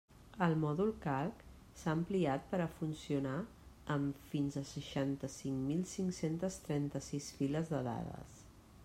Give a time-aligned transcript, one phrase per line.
[0.43, 1.43] El mòdul Calc
[1.81, 3.35] s'ha ampliat per a funcionar
[3.97, 8.43] amb fins a seixanta-cinc mil cinc-centes trenta-sis files de dades.